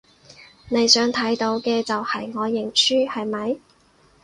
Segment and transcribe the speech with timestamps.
[0.69, 3.59] 你想睇到嘅就係我認輸，係咪？